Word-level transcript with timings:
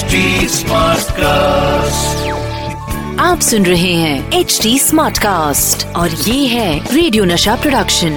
HD 0.00 0.12
cast 0.62 1.10
आप 3.20 3.40
सुन 3.40 3.66
रहे 3.66 3.92
हैं 3.92 4.40
एच 4.40 4.58
डी 4.62 4.78
स्मार्ट 4.78 5.18
कास्ट 5.18 5.86
और 5.96 6.10
ये 6.10 6.46
है 6.46 6.94
रेडियो 6.94 7.24
नशा 7.24 7.56
प्रोडक्शन 7.56 8.12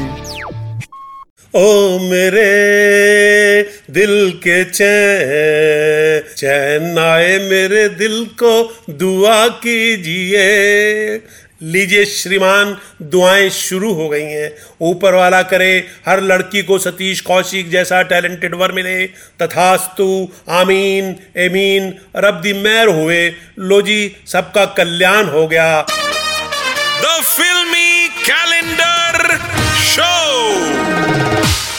ओ 1.56 2.00
मेरे 2.00 2.48
दिल 3.90 4.32
के 4.48 4.64
चैन 4.64 6.34
चैन 6.38 6.98
आए 7.00 7.38
मेरे 7.50 7.90
दिल 7.90 8.26
को 8.44 8.54
दुआ 8.90 9.48
कीजिए। 9.48 10.48
लीजिए 11.64 12.06
श्रीमान, 12.06 12.78
दुआएँ 13.02 13.50
शुरू 13.50 13.94
हो 13.94 14.10
गई 14.10 14.24
हैं। 14.24 14.52
ऊपर 14.82 15.14
वाला 15.14 15.42
करे, 15.42 15.88
हर 16.08 16.22
लड़की 16.22 16.64
को 16.64 16.80
सतीश 16.80 17.22
कौशिक 17.22 17.70
जैसा 17.70 18.02
टैलेंटेड 18.02 18.56
वर 18.56 18.72
मिले। 18.72 19.08
तथास्तु, 19.42 20.30
आमीन, 20.50 21.16
एमीन, 21.38 21.94
रब 22.16 22.42
दी 22.42 22.54
मैर 22.54 22.88
हुए। 22.88 23.34
लो 23.60 23.82
जी, 23.82 24.16
सबका 24.28 24.66
कल्याण 24.66 25.26
हो 25.26 25.48
गया। 25.48 25.82
द 27.02 27.24
फिल्मी 27.24 28.08
कैलेंडर 28.08 28.94
Show. 29.94 31.33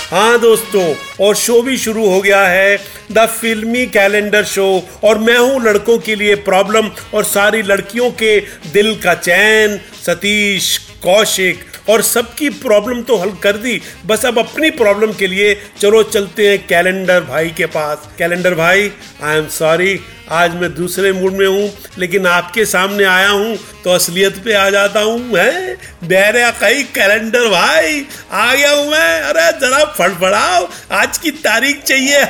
हाँ 0.04 0.38
दोस्तों, 0.40 0.82
और 1.20 1.34
शो 1.34 1.60
भी 1.62 1.76
शुरू 1.78 2.06
हो 2.06 2.20
गया 2.20 2.42
है। 2.42 2.76
द 3.12 3.26
फिल्मी 3.30 3.86
कैलेंडर 3.86 4.44
शो 4.44 4.66
और 5.04 5.18
मैं 5.18 5.36
हूँ 5.38 5.62
लड़कों 5.62 5.98
के 5.98 6.14
लिए 6.14 6.34
प्रॉब्लम 6.44 6.90
और 7.14 7.24
सारी 7.24 7.62
लड़कियों 7.62 8.10
के 8.12 8.38
दिल 8.72 8.94
का 8.94 9.14
चैन, 9.14 9.78
सतीश 10.06 10.76
कौशिक। 11.02 11.64
और 11.88 12.02
सबकी 12.02 12.48
प्रॉब्लम 12.50 13.02
तो 13.02 13.16
हल 13.16 13.30
कर 13.42 13.56
दी। 13.56 13.80
बस 14.06 14.24
अब 14.26 14.38
अपनी 14.38 14.70
प्रॉब्लम 14.72 15.12
के 15.12 15.26
लिए 15.26 15.54
चलो 15.80 16.02
चलते 16.04 16.48
हैं 16.48 16.66
कैलेंडर 16.66 17.20
भाई 17.22 17.50
के 17.50 17.66
पास। 17.68 18.08
कैलेंडर 18.18 18.54
भाई 18.54 18.90
आई 19.22 19.38
एम 19.38 19.48
सॉरी 19.50 19.98
आज 20.32 20.54
मैं 20.56 20.72
दूसरे 20.74 21.12
मूड 21.12 21.32
में 21.32 21.46
हूँ, 21.46 21.70
लेकिन 21.98 22.26
आपके 22.26 22.64
सामने 22.66 23.04
आया 23.04 23.28
हूँ 23.28 23.56
तो 23.84 23.90
असलियत 23.90 24.38
पे 24.44 24.54
आ 24.54 24.68
जाता 24.70 25.00
हूँ 25.00 25.18
मैं 25.22 25.76
मेरे 26.04 26.50
कई 26.60 26.82
कैलेंडर 26.94 27.48
भाई, 27.50 28.04
आ 28.32 28.54
गया 28.54 28.70
हूँ 28.70 28.90
मैं। 28.90 29.20
अरे 29.22 29.50
जरा 29.60 29.84
फड़फड़ाओ, 29.92 30.68
आज 30.92 31.18
की 31.18 31.30
तारीख 31.30 31.82
चाहिए। 31.84 32.24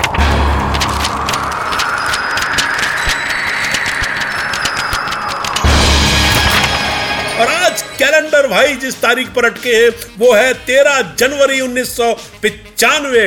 कैलेंडर 7.98 8.46
भाई 8.46 8.74
जिस 8.76 9.00
तारीख 9.00 9.28
पर 9.28 9.44
अटके 9.44 9.74
हैं, 9.74 9.90
वो 10.18 10.32
है 10.32 10.52
तेरह 10.66 11.00
जनवरी 11.18 11.60
उन्नीस 11.60 11.96
सौ 11.96 12.12
पिचानवे। 12.42 13.26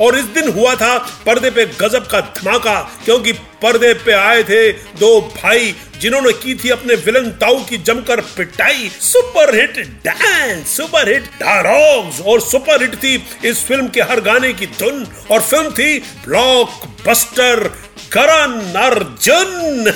और 0.00 0.18
इस 0.18 0.24
दिन 0.34 0.48
हुआ 0.52 0.74
था 0.74 0.96
पर्दे 1.26 1.50
पे 1.50 1.64
गजब 1.80 2.06
का 2.06 2.20
धमाका, 2.20 2.80
क्योंकि 3.04 3.32
पर्दे 3.62 3.92
पे 3.94 4.12
आए 4.12 4.42
थे 4.42 4.70
दो 4.98 5.20
भाई 5.34 5.74
जिन्होंने 6.00 6.32
की 6.34 6.54
थी 6.54 6.70
अपने 6.70 6.94
विलन 6.96 7.30
ताऊ 7.40 7.62
की 7.64 7.76
जमकर 7.78 8.20
पिटाई। 8.36 8.88
Super 9.02 9.54
hit 9.54 9.78
dance, 10.04 10.66
super 10.68 11.08
hit 11.08 11.24
dialogues 11.40 12.20
और 12.20 12.40
सुपर 12.40 12.82
हिट 12.82 12.94
थी 12.94 13.14
इस 13.44 13.64
फ़िल्म 13.66 13.88
के 13.88 14.02
हर 14.02 14.20
गाने 14.20 14.52
की 14.52 14.66
धुन। 14.78 15.06
और 15.30 15.40
फ़िल्म 15.42 15.70
थी 15.70 15.98
ब्लॉकबस्टर। 16.26 17.70
करण 18.12 18.52
अर्जुन! 18.80 19.90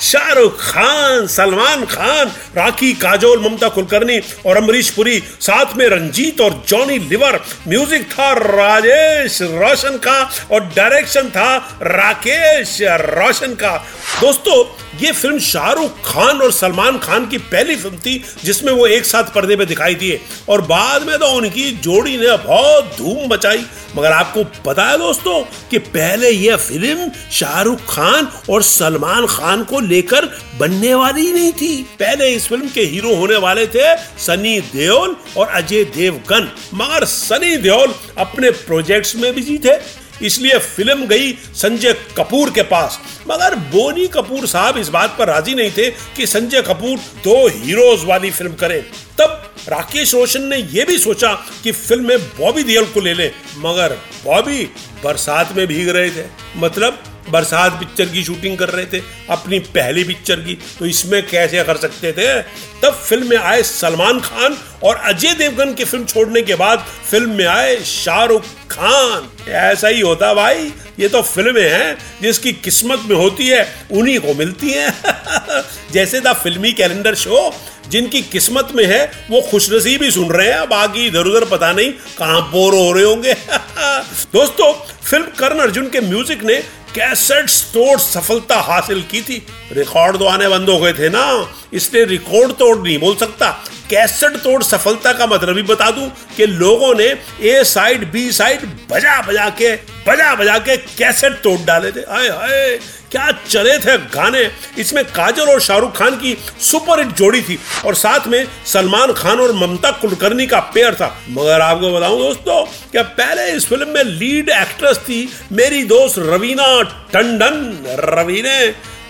शाहरुख 0.00 0.60
खान, 0.60 1.26
सलमान 1.26 1.84
खान, 1.86 2.30
राखी, 2.56 2.92
काजोल, 2.94 3.38
ममता 3.40 3.68
कुलकर्णी 3.68 4.18
और 4.46 4.56
अमरीश 4.56 4.90
पुरी, 4.90 5.18
साथ 5.40 5.76
में 5.76 5.86
रंजीत 5.88 6.40
और 6.40 6.62
जॉनी 6.68 6.98
लिवर, 7.00 7.40
म्यूज़िक 7.68 8.06
था 8.08 8.32
राजेश 8.34 9.40
रोशन 9.42 9.96
का 9.98 10.20
और 10.50 10.64
डायरेक्शन 10.76 11.28
था 11.30 11.56
राकेश 11.82 12.78
रोशन 12.82 13.54
का। 13.54 13.76
दोस्तों, 14.20 14.64
ये 14.98 15.12
फ़िल्म 15.12 15.38
शाहरुख 15.38 16.00
खान 16.04 16.40
और 16.42 16.52
सलमान 16.52 16.98
खान 16.98 17.26
की 17.26 17.38
पहली 17.38 17.76
फ़िल्म 17.76 17.96
थी, 17.96 18.22
जिसमें 18.44 18.72
वो 18.72 18.86
एक 18.86 19.04
साथ 19.04 19.32
पर्दे 19.34 19.56
पे 19.56 19.64
दिखाई 19.66 19.94
दिए 19.94 20.20
और 20.48 20.60
बाद 20.62 21.02
में 21.02 21.18
तो 21.18 21.30
उनकी 21.36 21.70
जोड़ी 21.78 22.16
ने 22.18 22.36
बहुत 22.36 22.94
धूम 22.98 23.32
मचाई। 23.32 23.64
मगर 23.96 24.12
आपको 24.12 24.44
पता 24.64 24.84
है 24.84 24.98
दोस्तों 24.98 25.40
कि 25.70 25.78
पहले 25.78 26.30
यह 26.30 26.56
फ़िल्म 26.56 27.10
शाहरुख 27.32 27.80
खान 27.88 28.28
और 28.50 28.62
सलमान 28.62 29.26
खान 29.26 29.64
को 29.64 29.80
लेकर 29.80 30.26
बनने 30.58 30.94
वाली 30.94 31.30
नहीं 31.32 31.52
थी। 31.52 31.82
पहले 32.00 32.28
इस 32.34 32.46
फ़िल्म 32.48 32.68
के 32.68 32.82
हीरो 32.82 33.14
होने 33.16 33.36
वाले 33.38 33.66
थे 33.66 33.94
सनी 34.18 34.58
देओल 34.62 35.16
और 35.36 35.48
अजय 35.48 35.84
देवगन। 35.96 36.50
मगर 36.74 37.04
सनी 37.06 37.56
देओल 37.58 37.94
अपने 38.18 38.50
प्रोजेक्ट्स 38.50 39.14
में 39.16 39.34
बिज़ी 39.34 39.58
थे, 39.58 39.76
इसलिए 40.22 40.58
फ़िल्म 40.58 41.06
गई 41.06 41.32
संजय 41.54 41.92
कपूर 42.16 42.50
के 42.50 42.62
पास। 42.64 42.98
मगर 43.28 43.54
बोनी 43.70 44.06
कपूर 44.08 44.46
साहब 44.46 44.76
इस 44.78 44.88
बात 44.88 45.16
पर 45.18 45.28
राज़ी 45.28 45.54
नहीं 45.54 45.70
थे 45.70 45.88
कि 46.16 46.26
संजय 46.26 46.62
कपूर 46.62 46.98
दो 47.24 47.46
हीरोज 47.48 48.04
वाली 48.04 48.30
फ़िल्म 48.30 48.54
करें। 48.54 48.80
तब 49.18 49.43
राकेश 49.68 50.14
रोशन 50.14 50.42
ने 50.42 50.56
यह 50.56 50.84
भी 50.84 50.98
सोचा 50.98 51.32
कि 51.62 51.72
फ़िल्म 51.72 52.06
में 52.08 52.18
बॉबी 52.38 52.62
देओल 52.62 52.84
को 52.84 53.00
ले 53.00 53.14
ले, 53.14 53.30
मगर 53.58 53.96
बॉबी 54.24 54.64
बरसात 55.04 55.56
में 55.56 55.66
भीग 55.66 55.88
रहे 55.88 56.10
थे। 56.10 56.26
मतलब 56.56 57.02
बरसात 57.30 57.72
पिक्चर 57.72 58.04
की 58.04 58.22
शूटिंग 58.24 58.56
कर 58.58 58.68
रहे 58.68 58.84
थे, 58.86 59.02
अपनी 59.30 59.58
पहली 59.58 60.04
पिक्चर 60.04 60.40
की 60.40 60.58
तो 60.78 60.86
इसमें 60.86 61.22
कैसे 61.26 61.64
कर 61.64 61.76
सकते 61.76 62.12
थे? 62.12 62.40
तब 62.82 62.94
फ़िल्म 63.08 63.28
में 63.30 63.36
आए 63.36 63.62
सलमान 63.62 64.20
खान 64.20 64.56
और 64.82 64.96
अजय 64.96 65.34
देवगन 65.34 65.72
की 65.74 65.84
फ़िल्म 65.84 66.04
छोड़ने 66.04 66.42
के 66.42 66.54
बाद 66.54 66.84
फ़िल्म 67.10 67.30
में 67.30 67.46
आए 67.46 67.76
शाहरुख 67.76 68.44
खान। 68.70 69.28
ऐसा 69.48 69.88
ही 69.88 70.00
होता 70.00 70.32
भाई, 70.34 70.72
ये 71.00 71.08
तो 71.08 71.22
फ़िल्में 71.22 71.68
हैं, 71.70 71.96
जिसकी 72.22 72.52
किस्मत 72.52 73.02
में 73.08 73.16
होती 73.16 73.46
है, 73.48 73.66
उन्हीं 73.92 74.18
को 74.18 74.34
मिलती 74.34 74.70
हैं। 74.70 75.62
जैसे 75.92 76.20
द 76.20 76.32
फिल्मी 76.34 76.72
कैलेंडर 76.72 77.14
शो, 77.14 77.52
जिनकी 77.88 78.22
किस्मत 78.22 78.68
में 78.74 78.84
है, 78.86 79.04
वो 79.30 79.40
खुशनसीबी 79.40 80.10
सुन 80.10 80.30
रहे 80.30 80.52
हैं 80.52 80.68
बाकी 80.68 81.06
इधर 81.06 81.26
उधर 81.26 81.44
पता 81.44 81.72
नहीं 81.72 81.90
कहाँ 82.18 82.40
बोर 82.50 82.74
हो 82.74 82.92
रहे 82.92 83.04
होंगे। 83.04 83.34
दोस्तों, 84.32 84.72
फ़िल्म 85.04 85.26
करण 85.38 85.58
अर्जुन 85.58 85.88
के 85.88 86.00
म्यूज़िक 86.00 86.42
ने 86.42 86.62
कैसेट 86.94 87.48
स्टोर 87.48 87.98
सफलता 87.98 88.56
हासिल 88.60 89.02
की 89.02 89.20
थी। 89.22 89.46
रिकॉर्ड 89.72 90.18
तो 90.18 90.24
आने 90.24 90.48
बंद 90.48 90.68
हो 90.68 90.78
गए 90.78 90.92
थे 90.92 91.08
ना। 91.08 91.24
इसलिए 91.72 92.04
रिकॉर्ड 92.04 92.52
तोड़ 92.52 92.76
नहीं 92.78 92.98
बोल 92.98 93.16
सकता। 93.16 93.48
कैसेट 93.94 94.36
तोड़ 94.42 94.62
सफलता 94.62 95.12
का 95.12 95.26
मतलब 95.26 95.56
ही 95.56 95.62
बता 95.62 95.90
दूँ 95.90 96.08
कि 96.36 96.46
लोगों 96.46 96.94
ने 96.94 97.04
ए 97.42 97.62
साइड 97.64 98.10
बी 98.12 98.30
साइड 98.32 98.60
बजा 98.90 99.20
बजा 99.22 99.48
के, 99.50 99.74
बजा 100.08 100.34
बजा 100.34 100.58
के 100.58 100.76
कैसेट 100.76 101.32
तोड़ 101.42 101.58
डाले 101.60 101.90
थे। 101.92 102.00
हाय 102.10 102.28
हाय, 102.28 102.78
क्या 103.10 103.30
चले 103.48 103.78
थे 103.78 103.96
गाने। 104.08 104.48
इसमें 104.78 105.04
काजल 105.06 105.50
और 105.50 105.60
शाहरुख 105.60 105.96
खान 105.96 106.16
की 106.16 106.36
सुपर 106.60 106.98
हिट 106.98 107.12
जोड़ी 107.16 107.42
थी 107.42 107.58
और 107.86 107.94
साथ 107.94 108.26
में 108.28 108.46
सलमान 108.66 109.12
खान 109.12 109.40
और 109.40 109.52
ममता 109.56 109.90
कुलकर्णी 110.00 110.46
का 110.46 110.60
पेयर 110.74 110.94
था। 110.94 111.14
मगर 111.30 111.60
आपको 111.60 111.92
बताऊँ 111.92 112.18
दोस्तों 112.18 112.62
क्या 112.90 113.02
पहले 113.20 113.50
इस 113.52 113.66
फ़िल्म 113.66 113.88
में 113.88 114.02
लीड 114.04 114.48
एक्ट्रेस 114.52 114.98
थी 114.98 115.28
मेरी 115.52 115.82
दोस्त 115.84 116.18
रवीना 116.18 116.66
टंडन। 117.12 117.62
रवीने, 118.00 118.58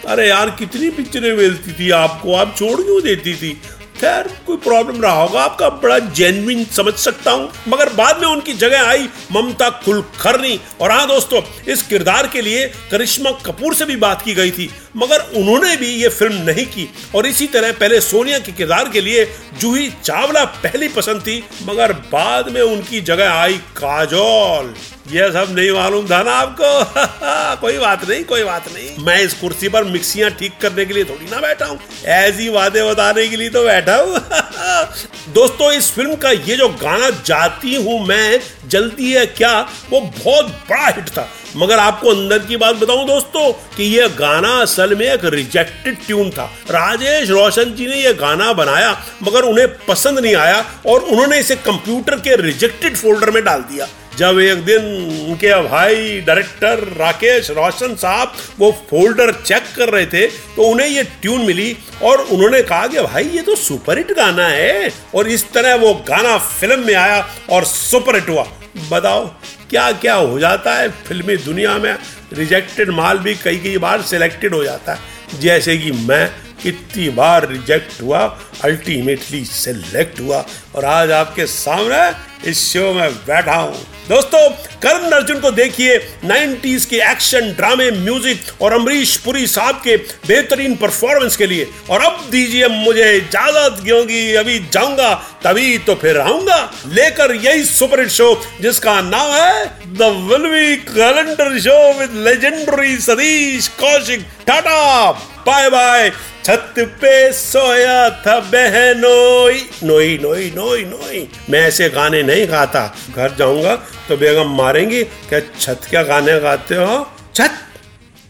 अरे 0.08 0.28
यार, 0.28 0.50
कितनी 0.50 0.88
पिक्चरें 0.90 1.32
मिलती 1.36 1.72
थी 1.72 1.90
आपको, 1.90 2.34
आप 2.34 2.54
छोड़ 2.58 2.80
क्यों 2.80 3.00
देती 3.02 3.34
थी? 3.34 3.60
खैर, 3.94 4.28
कोई 4.46 4.56
प्रॉब्लम 4.56 5.00
रहा 5.02 5.12
होगा, 5.14 5.42
आपका 5.42 5.68
बड़ा 5.72 5.98
जेनविन 5.98 6.64
समझ 6.66 6.92
सकता 6.94 7.30
हूँ। 7.30 7.50
मगर 7.68 7.92
बाद 7.92 8.20
में 8.20 8.26
उनकी 8.28 8.52
जगह 8.54 8.82
आई 8.82 9.08
ममता 9.32 9.68
कुलकर्णी। 9.84 10.58
और 10.80 10.90
हाँ 10.90 11.06
दोस्तों, 11.08 11.42
इस 11.68 11.82
किरदार 11.82 12.26
के 12.26 12.40
लिए 12.42 12.66
करिश्मा 12.90 13.30
कपूर 13.46 13.74
से 13.74 13.84
भी 13.84 13.96
बात 13.96 14.22
की 14.22 14.34
गई 14.34 14.50
थी, 14.50 14.68
मगर 14.96 15.20
उन्होंने 15.36 15.76
भी 15.76 15.88
ये 15.92 16.08
फ़िल्म 16.08 16.42
नहीं 16.42 16.66
की। 16.66 16.88
और 17.14 17.26
इसी 17.26 17.46
तरह 17.46 17.72
पहले 17.72 18.00
सोनिया 18.00 18.38
के 18.38 18.52
किरदार 18.52 18.88
के 18.88 19.00
लिए 19.00 19.24
जूही 19.58 19.88
चावला 20.04 20.44
पहली 20.44 20.88
पसंद 20.88 21.20
थी, 21.20 21.42
मगर 21.62 21.92
बाद 22.12 22.48
में 22.48 22.60
उनकी 22.62 23.00
जगह 23.02 23.32
आई 23.32 23.58
काजोल। 23.76 24.74
ये 25.12 25.32
सब 25.32 25.46
नहीं 25.50 25.70
मालूम 25.70 26.06
था 26.10 26.22
ना 26.22 26.32
आपको। 26.32 27.56
कोई 27.60 27.78
बात 27.78 28.08
नहीं, 28.08 28.24
कोई 28.24 28.44
बात 28.44 28.68
नहीं। 28.72 29.04
मैं 29.04 29.20
इस 29.20 29.34
कुर्सी 29.34 29.68
पर 29.68 29.84
मिक्सियाँ 29.84 30.30
ठीक 30.30 30.52
करने 30.60 30.84
के 30.84 30.94
लिए 30.94 31.04
थोड़ी 31.04 31.26
ना 31.30 31.40
बैठा 31.40 31.66
हूँ। 31.66 31.78
ऐसी 32.04 32.48
वादे 32.48 32.82
बताने 32.82 33.28
के 33.28 33.36
लिए 33.36 33.50
तो 33.50 33.64
बैठा 33.64 33.96
हूँ। 33.96 34.18
दोस्तों, 35.34 35.72
इस 35.72 35.90
फ़िल्म 35.92 36.16
का 36.16 36.30
ये 36.30 36.56
जो 36.56 36.68
गाना 36.68 37.10
जाती 37.10 37.74
हूँ 37.74 38.06
मैं 38.06 38.40
जल्दी 38.68 39.12
है 39.12 39.26
क्या, 39.26 39.60
वो 39.90 40.00
बहुत 40.00 40.46
बड़ा 40.46 40.86
हिट 40.86 41.08
था। 41.08 41.28
मगर 41.56 41.78
आपको 41.78 42.10
अंदर 42.10 42.38
की 42.38 42.56
बात 42.56 42.76
बताऊँ 42.76 43.06
दोस्तों, 43.06 43.52
कि 43.76 43.84
यह 43.98 44.08
गाना 44.08 44.48
असल 44.48 44.94
में 44.94 45.06
एक 45.06 45.24
रिजेक्टेड 45.24 45.96
ट्यून 46.06 46.30
था। 46.30 46.44
राजेश 46.70 47.30
रोशन 47.30 47.74
जी 47.74 47.86
ने 47.86 47.96
यह 47.96 48.12
गाना 48.12 48.52
बनाया, 48.52 49.04
मगर 49.22 49.42
उन्हें 49.42 49.68
पसंद 49.86 50.18
नहीं 50.18 50.34
आया 50.34 50.64
और 50.86 51.00
उन्होंने 51.00 51.38
इसे 51.38 51.56
कंप्यूटर 51.56 52.16
के 52.16 52.36
रिजेक्टेड 52.36 52.96
फोल्डर 52.96 53.30
में 53.30 53.44
डाल 53.44 53.60
दिया। 53.60 53.88
जब 54.18 54.38
एक 54.40 54.58
दिन 54.64 54.84
उनके 55.28 55.52
भाई 55.62 56.20
डायरेक्टर 56.20 56.78
राकेश 56.96 57.50
रोशन 57.50 57.94
साहब 57.94 58.32
वो 58.58 58.70
फोल्डर 58.90 59.32
चेक 59.40 59.62
कर 59.76 59.88
रहे 59.88 60.06
थे 60.06 60.26
तो 60.56 60.62
उन्हें 60.62 60.88
ये 60.88 61.02
ट्यून 61.22 61.44
मिली 61.46 61.76
और 62.02 62.20
उन्होंने 62.20 62.62
कहा 62.62 62.86
कि 62.86 63.00
भाई 63.00 63.24
ये 63.24 63.42
तो 63.42 63.54
सुपर 63.56 63.98
हिट 63.98 64.12
गाना 64.16 64.46
है 64.48 64.90
और 65.14 65.28
इस 65.28 65.44
तरह 65.52 65.74
वो 65.76 65.92
गाना 66.08 66.36
फ़िल्म 66.38 66.86
में 66.86 66.94
आया 66.94 67.26
और 67.50 67.64
सुपर 67.64 68.14
हिट 68.14 68.28
हुआ। 68.28 68.46
बताओ 68.90 69.26
क्या 69.70 69.90
क्या 69.92 70.14
हो 70.14 70.38
जाता 70.38 70.74
है 70.74 70.88
फिल्मी 71.06 71.36
दुनिया 71.36 71.74
में? 71.78 71.96
रिजेक्टेड 72.32 72.90
माल 72.90 73.18
भी 73.18 73.34
कई 73.34 73.56
कई 73.56 73.76
बार 73.78 74.02
सिलेक्टेड 74.02 74.54
हो 74.54 74.62
जाता 74.64 74.92
है। 74.92 75.40
जैसे 75.40 75.76
कि 75.78 75.92
मैं 75.92 76.30
कितनी 76.64 77.08
बार 77.12 77.48
रिजेक्ट 77.48 78.00
हुआ 78.02 78.20
अल्टीमेटली 78.64 79.44
सिलेक्ट 79.46 80.20
हुआ, 80.20 80.44
और 80.74 80.84
आज 80.84 81.10
आपके 81.12 81.46
सामने 81.46 82.50
इस 82.50 82.72
शो 82.72 82.92
में 82.92 83.12
बैठा 83.16 83.54
हूँ। 83.54 83.84
दोस्तों, 84.08 84.48
करण 84.82 85.10
अर्जुन 85.10 85.38
को 85.40 85.50
देखिए 85.50 85.96
90s 86.24 86.84
के 86.84 86.96
एक्शन 87.10 87.52
ड्रामे 87.52 87.90
म्यूज़िक 87.90 88.62
और 88.62 88.72
अमरीश 88.72 89.16
पुरी 89.16 89.46
साहब 89.46 89.80
के 89.84 89.96
बेहतरीन 90.28 90.74
परफॉर्मेंस 90.76 91.36
के 91.36 91.46
लिए। 91.46 91.66
और 91.90 92.00
अब 92.00 92.28
दीजिए 92.30 92.68
मुझे 92.68 93.12
इजाज़त, 93.12 93.82
क्योंकि 93.84 94.34
अभी 94.34 94.58
जाऊँगा, 94.72 95.12
तभी 95.44 95.78
तो 95.78 95.94
फिर 95.94 96.18
आऊँगा। 96.20 96.58
लेकर 96.88 97.34
यही 97.36 97.64
सुपर 97.64 98.00
हिट 98.00 98.10
शो 98.10 98.34
जिसका 98.60 99.00
नाम 99.02 99.32
है 99.32 99.64
the 99.88 100.12
Wilmi 100.30 100.76
calendar 100.88 101.58
show 101.60 101.78
with 102.00 102.24
legendary 102.26 102.96
Satish 102.98 103.68
Kaushik. 103.80 104.26
Tata! 104.46 105.10
Bye 105.46 105.68
bye. 105.70 106.10
छत 106.44 106.74
पे 107.00 107.32
सोया 107.32 108.10
था 108.22 108.38
बहनोई 108.52 109.60
नोई 109.84 110.18
नोई 110.22 110.50
नोई 110.56 110.84
नोई। 110.84 111.28
मैं 111.50 111.60
ऐसे 111.60 111.88
गाने 111.88 112.22
नहीं 112.22 112.46
गाता। 112.48 112.82
घर 113.16 113.34
जाऊँगा 113.38 113.74
तो 114.08 114.16
बेगम 114.16 114.56
मारेंगी 114.56 115.02
क्या 115.02 115.40
छत 115.60 115.86
क्या 115.90 116.02
गाने 116.02 116.38
गाते 116.40 116.74
हो? 116.74 116.96
छत 117.34 117.58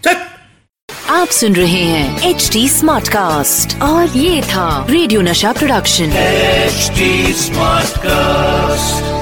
छत। 0.05 0.27
आप 1.11 1.29
सुन 1.29 1.57
रहे 1.57 1.83
हैं 1.85 2.31
एच 2.31 2.49
डी 2.53 2.69
स्मार्ट 2.69 3.09
कास्ट 3.09 3.81
और 3.83 4.17
ये 4.17 4.43
था 4.43 4.87
रेडियो 4.91 5.21
नशा 5.21 5.53
प्रोडक्शन। 5.53 6.17
HD 6.17 7.33
smart 7.33 7.95
Smartcast. 7.95 9.14